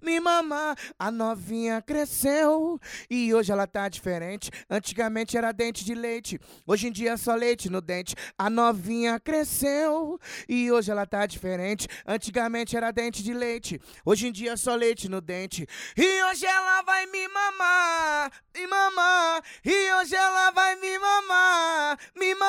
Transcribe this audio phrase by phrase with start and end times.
[0.00, 0.76] me mamar.
[0.98, 2.80] A novinha cresceu
[3.10, 4.50] e hoje ela tá diferente.
[4.68, 8.14] Antigamente era dente de leite, hoje em dia é só leite no dente.
[8.36, 10.18] A novinha cresceu
[10.48, 11.88] e hoje ela tá diferente.
[12.06, 15.66] Antigamente era dente de leite, hoje em dia é só leite no dente.
[15.96, 16.77] E hoje ela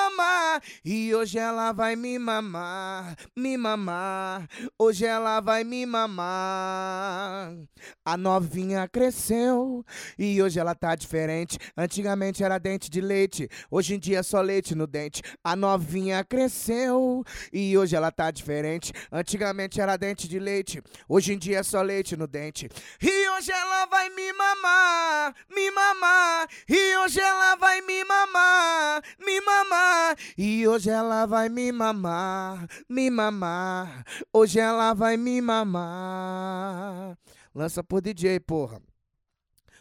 [0.10, 0.62] mamar.
[0.84, 4.48] E hoje ela vai me mamar, me mamar.
[4.78, 7.55] Hoje ela vai me mamar.
[8.04, 9.86] A novinha cresceu
[10.18, 11.57] e hoje ela tá diferente.
[11.78, 15.21] Antigamente era dente de leite, hoje em dia é só leite no dente.
[15.43, 17.23] A novinha cresceu
[17.54, 18.92] e hoje ela tá diferente.
[19.12, 22.68] Antigamente era dente de leite, hoje em dia é só leite no dente.
[23.01, 26.48] E hoje ela vai me mamar, me mamar.
[26.68, 29.79] E hoje ela vai me mamar, me mamar.
[30.38, 34.04] E hoje ela vai me mamar, me mamar.
[34.34, 37.18] Hoje ela vai me mamar.
[37.54, 38.82] Lança por DJ, porra.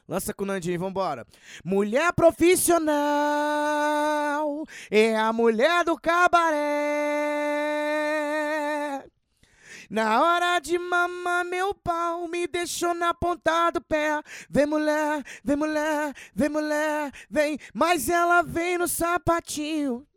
[0.08, 1.26] Lança com o Nandinho, vambora.
[1.62, 2.88] Mulher profissional
[4.90, 7.28] é a mulher do cabaré.
[9.90, 14.22] Na hora de mamar meu pau, me deixou na ponta do pé.
[14.48, 17.58] Vem mulher, vem mulher, vem mulher, vem.
[17.74, 20.07] Mas ela vem no sapatinho.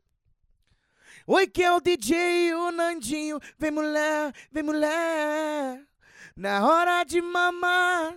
[1.27, 3.39] Oi, que é o DJ o Nandinho.
[3.58, 5.86] Vem mulher, vem mulher.
[6.36, 8.16] Na hora de mamar,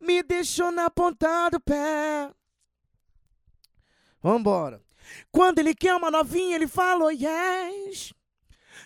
[0.00, 2.30] me deixou na ponta do pé.
[4.22, 4.80] Vambora.
[5.32, 8.14] Quando ele quer uma novinha, ele fala oh, yes.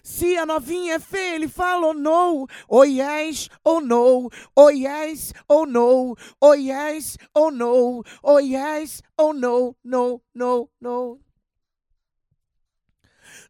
[0.02, 2.46] Se a novinha é feia, ele fala oh, no.
[2.68, 4.30] Oh yes, oh no.
[4.56, 6.16] Oh yes, oh no.
[6.40, 8.02] Oh yes, oh no.
[8.22, 9.76] Oh yes, oh no.
[9.84, 11.20] No, no, no.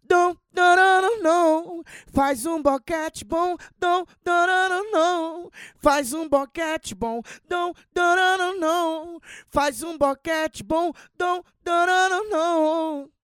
[0.09, 1.85] Dom, dorano, não.
[2.13, 5.51] Faz um boquete bom, dom, dorano, não.
[5.77, 9.21] Faz um boquete bom, dom, dorano, não.
[9.49, 13.18] Faz um boquete bom, dom, dorano, não.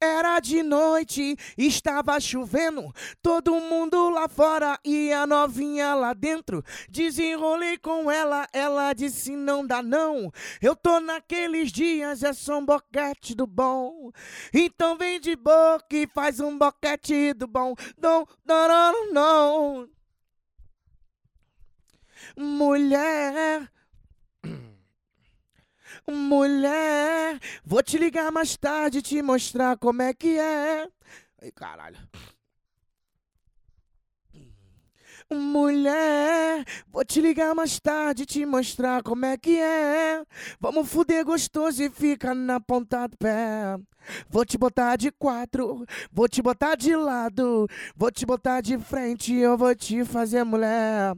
[0.00, 6.64] Era de noite, estava chovendo, todo mundo lá fora e a novinha lá dentro.
[6.88, 10.32] Desenrolei com ela, ela disse não dá não.
[10.60, 14.10] Eu tô naqueles dias, é só um boquete do bom.
[14.52, 17.74] Então vem de boca e faz um boquete do bom.
[18.00, 19.88] Não, não, não, não.
[22.36, 23.68] Mulher
[26.08, 30.88] Mulher, vou te ligar mais tarde te mostrar como é que é.
[31.40, 31.98] Ai, caralho.
[35.34, 40.22] Mulher, vou te ligar mais tarde te mostrar como é que é.
[40.60, 43.76] Vamos fuder gostoso e fica na ponta do pé.
[44.28, 49.34] Vou te botar de quatro, vou te botar de lado, vou te botar de frente,
[49.34, 51.14] eu vou te fazer mulher.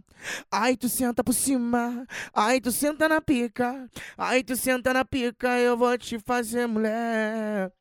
[0.51, 5.59] Aí tu senta por cima, aí tu senta na pica, aí tu senta na pica,
[5.59, 7.73] eu vou te fazer mulher.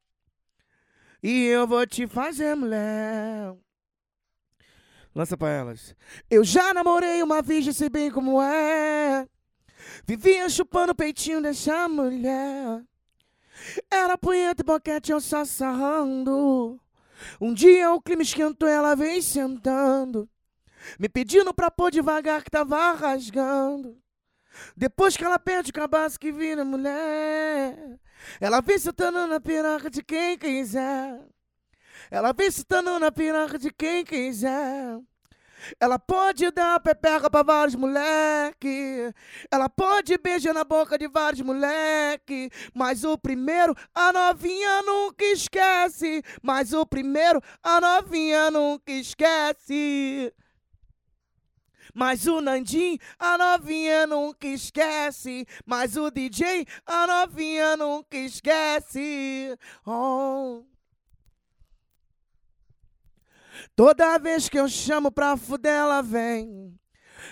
[1.21, 3.53] E eu vou te fazer mulher.
[5.15, 5.95] Lança pra elas.
[6.29, 9.27] Eu já namorei uma virgem, sei bem como é.
[10.05, 12.83] Vivia chupando o peitinho dessa mulher.
[13.91, 16.79] Era punheta e boquete, eu só sarrando.
[17.39, 20.27] Um dia o clima esquentou, ela veio sentando.
[20.99, 23.97] Me pedindo pra pôr devagar que tava rasgando.
[24.75, 27.99] Depois que ela perde o cabaço que vira mulher.
[28.39, 31.19] Ela vem sentando na piroca de quem quiser.
[32.11, 34.99] Ela vem sentando na piroca de quem quiser.
[35.79, 39.13] Ela pode dar pepeca pra vários moleque.
[39.51, 42.49] Ela pode beijar na boca de vários moleque.
[42.73, 46.23] Mas o primeiro a novinha nunca esquece.
[46.41, 50.33] Mas o primeiro a novinha nunca esquece.
[51.93, 55.45] Mas o Nandim, a novinha nunca esquece.
[55.65, 59.55] Mas o DJ, a novinha nunca esquece.
[59.85, 60.72] Oh.
[63.75, 66.77] Toda vez que eu chamo pra fuder, ela vem.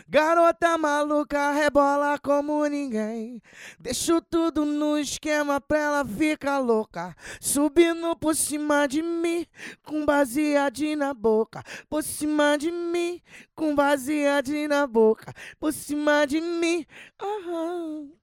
[0.07, 3.41] Garota maluca, rebola como ninguém.
[3.79, 7.15] Deixo tudo no esquema pra ela ficar louca.
[7.39, 9.45] Subindo por cima de mim,
[9.83, 11.63] com baseadinho na boca.
[11.89, 13.21] Por cima de mim,
[13.55, 15.33] com baseadinho na boca.
[15.59, 16.85] Por cima de mim,
[17.19, 18.20] aham.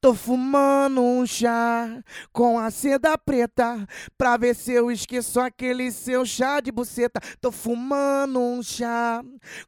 [0.00, 2.02] Tô fumando um chá
[2.32, 3.86] com a seda preta
[4.18, 7.20] pra ver se eu esqueço aquele seu chá de buceta.
[7.40, 9.22] Tô fumando um chá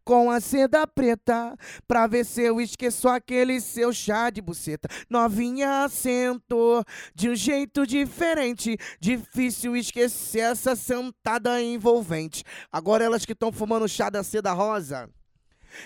[0.05, 1.57] com a seda preta
[1.87, 4.89] pra ver se eu esqueço aquele seu chá de buceta.
[5.09, 6.85] Novinha sentou
[7.15, 12.43] de um jeito diferente, difícil esquecer essa sentada envolvente.
[12.73, 15.09] Agora elas que estão fumando chá da seda rosa.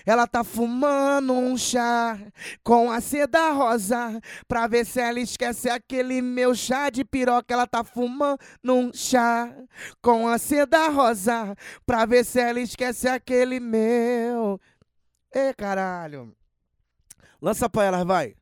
[0.06, 2.18] Ela tá fumando um chá
[2.62, 7.52] com a seda rosa pra ver se ela esquece aquele meu chá de piroca.
[7.52, 9.54] Ela tá fumando um chá
[10.00, 11.54] com a seda rosa
[11.84, 14.60] pra ver se ela esquece aquele meu.
[15.34, 16.34] Ê, caralho.
[17.40, 18.37] Lança pra elas, vai.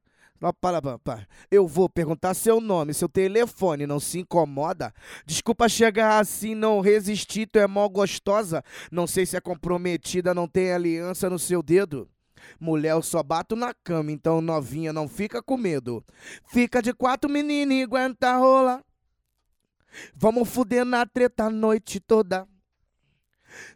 [1.50, 4.93] Eu vou perguntar seu nome, seu telefone, não se incomoda?
[5.25, 8.62] Desculpa chegar assim, não resistir, tu é mó gostosa.
[8.91, 12.09] Não sei se é comprometida, não tem aliança no seu dedo.
[12.61, 16.05] Mulher, eu só bato na cama, então novinha, não fica com medo.
[16.47, 18.85] Fica de quatro, menina, e aguenta rola.
[20.15, 22.47] Vamos fuder na treta a noite toda.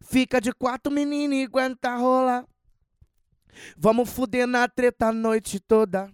[0.03, 2.47] Fica de quatro, menina, e aguenta rola.
[3.77, 6.13] Vamos fuder na treta a noite toda.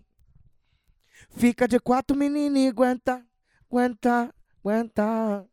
[1.36, 3.22] Fica de quatro, menino, aguenta,
[3.70, 5.46] aguenta, aguenta.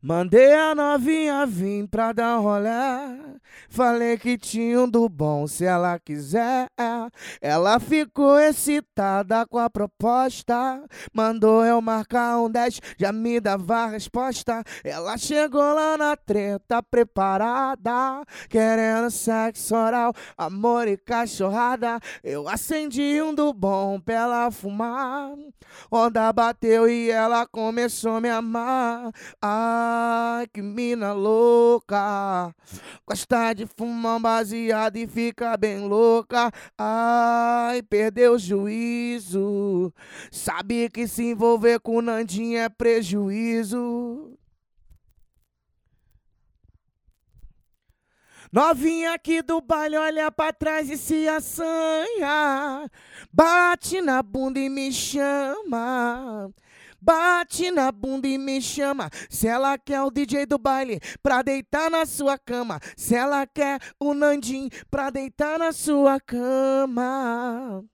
[0.00, 3.18] Mandei a novinha vir pra dar um rolé.
[3.68, 6.68] Falei que tinha um do bom se ela quiser.
[7.40, 10.84] Ela ficou excitada com a proposta.
[11.12, 14.62] Mandou eu marcar um 10, já me dava a resposta.
[14.84, 18.24] Ela chegou lá na treta preparada.
[18.48, 21.98] Querendo sexo oral, amor e cachorrada.
[22.22, 25.32] Eu acendi um do bom pra ela fumar.
[25.90, 29.10] Onda bateu e ela começou a me amar.
[29.40, 32.54] Ah, Ai, que mina louca.
[33.06, 36.50] Gosta de fumar um baseado e fica bem louca.
[36.76, 39.92] Ai, perdeu o juízo.
[40.30, 44.36] Sabe que se envolver com Nandinho é prejuízo.
[48.52, 52.90] Novinha aqui do baile olha pra trás e se assanha.
[53.32, 56.52] Bate na bunda e me chama.
[57.02, 59.10] Bate na bunda e me chama.
[59.28, 62.78] Se ela quer o DJ do baile pra deitar na sua cama.
[62.96, 67.84] Se ela quer o Nandim pra deitar na sua cama.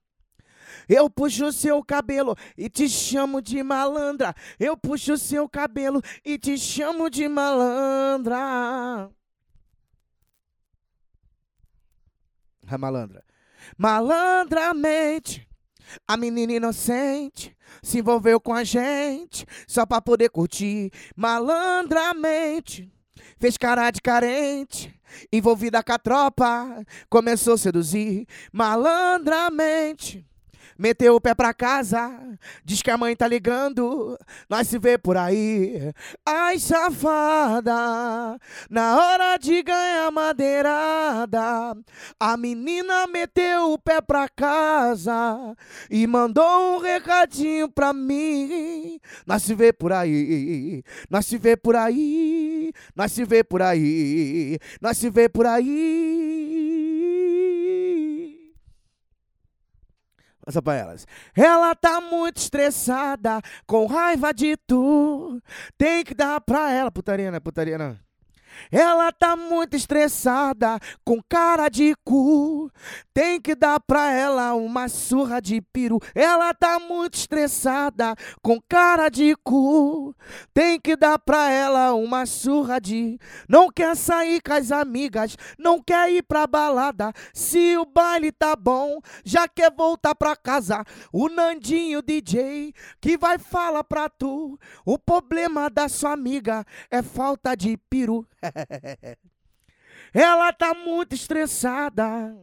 [0.87, 4.35] Eu puxo seu cabelo e te chamo de malandra.
[4.59, 9.09] Eu puxo seu cabelo e te chamo de malandra.
[12.67, 13.23] A malandra.
[13.75, 15.48] Malandramente
[16.07, 22.91] a menina inocente se envolveu com a gente só pra poder curtir malandramente.
[23.39, 24.93] Fez cara de carente,
[25.31, 30.28] envolvida com a tropa, começou a seduzir malandramente
[30.79, 32.09] meteu o pé pra casa,
[32.63, 34.17] diz que a mãe tá ligando,
[34.49, 35.91] nós se vê por aí.
[36.25, 38.39] Ai, safada,
[38.69, 41.75] na hora de ganhar madeirada,
[42.17, 45.53] a menina meteu o pé pra casa
[45.91, 49.01] e mandou um recadinho pra mim.
[49.27, 54.57] Nós se vê por aí, nós se vê por aí, nós se vê por aí,
[54.81, 56.18] nós se vê por aí.
[60.49, 61.05] Passa pra elas.
[61.35, 65.39] Ela tá muito estressada, com raiva de tu.
[65.77, 66.89] Tem que dar pra ela.
[66.89, 67.39] Putaria, né?
[67.39, 67.95] Putaria, não.
[68.71, 72.71] Ela tá muito estressada, com cara de cu.
[73.13, 75.99] Tem que dar pra ela uma surra de peru.
[76.13, 80.15] Ela tá muito estressada, com cara de cu.
[80.53, 83.19] Tem que dar pra ela uma surra de.
[83.47, 87.11] Não quer sair com as amigas, não quer ir pra balada.
[87.33, 90.83] Se o baile tá bom, já quer voltar pra casa.
[91.11, 94.59] O Nandinho DJ que vai falar pra tu.
[94.85, 98.25] O problema da sua amiga é falta de peru.
[100.13, 102.35] Ela tá muito estressada.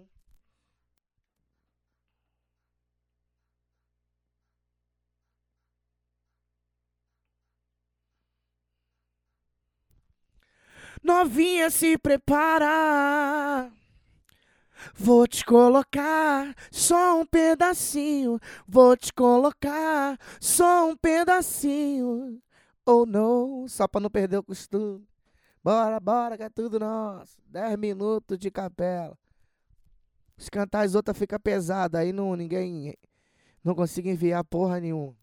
[11.02, 13.70] Novinha, se prepara.
[14.94, 18.40] Vou te colocar só um pedacinho.
[18.66, 22.42] Vou te colocar só um pedacinho.
[22.84, 25.06] Ou oh, não, só pra não perder o costume.
[25.66, 27.42] Bora, bora, que é tudo nosso.
[27.48, 29.18] 10 minutos de capela.
[30.38, 32.94] Se cantar as outras fica pesado, aí não, ninguém
[33.64, 35.16] não consigo enviar porra nenhuma.